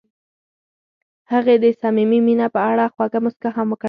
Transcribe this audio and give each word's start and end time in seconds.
هغې 1.31 1.55
د 1.63 1.65
صمیمي 1.81 2.19
مینه 2.27 2.47
په 2.55 2.59
اړه 2.71 2.83
خوږه 2.93 3.19
موسکا 3.23 3.49
هم 3.55 3.67
وکړه. 3.71 3.79